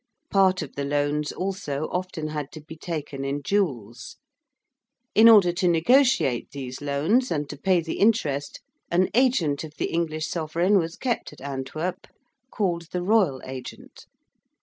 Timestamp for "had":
2.29-2.51